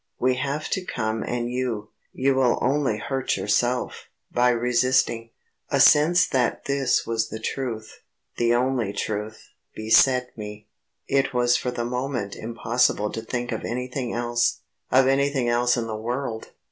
We 0.19 0.33
have 0.37 0.67
to 0.69 0.83
come 0.83 1.21
and 1.21 1.51
you, 1.51 1.91
you 2.11 2.33
will 2.33 2.57
only 2.59 2.97
hurt 2.97 3.37
yourself, 3.37 4.05
by 4.31 4.49
resisting." 4.49 5.29
A 5.69 5.79
sense 5.79 6.25
that 6.29 6.65
this 6.65 7.05
was 7.05 7.29
the 7.29 7.37
truth, 7.37 8.01
the 8.37 8.51
only 8.55 8.93
truth, 8.93 9.49
beset 9.75 10.35
me. 10.35 10.67
It 11.07 11.35
was 11.35 11.55
for 11.55 11.69
the 11.69 11.85
moment 11.85 12.35
impossible 12.35 13.11
to 13.11 13.21
think 13.21 13.51
of 13.51 13.63
anything 13.63 14.11
else 14.11 14.61
of 14.89 15.05
anything 15.05 15.47
else 15.47 15.77
in 15.77 15.85
the 15.85 15.95
world. 15.95 16.47